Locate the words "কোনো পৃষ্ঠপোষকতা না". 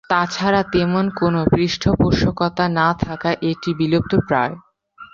1.19-2.87